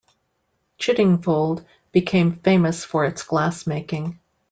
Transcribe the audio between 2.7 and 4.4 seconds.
for its glass-making.